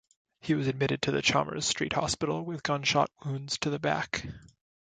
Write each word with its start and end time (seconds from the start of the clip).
He 0.39 0.55
was 0.55 0.65
admitted 0.65 1.03
to 1.03 1.11
the 1.11 1.21
Chamers 1.21 1.61
Street 1.63 1.93
Hospital 1.93 2.43
with 2.43 2.63
gunshot 2.63 3.11
wounds 3.23 3.59
to 3.59 3.69
the 3.69 3.77
back. 3.77 4.25